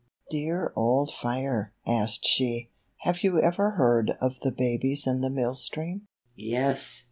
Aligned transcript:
"Dear 0.31 0.73
old 0.75 1.11
fire," 1.13 1.73
asked 1.85 2.25
she, 2.25 2.71
"have 3.01 3.21
you 3.21 3.39
ever 3.39 3.73
heard 3.77 4.13
of 4.19 4.39
the 4.39 4.51
babies 4.51 5.05
in 5.05 5.21
the 5.21 5.29
mill 5.29 5.53
stream?" 5.53 6.07
"Yes!" 6.35 6.99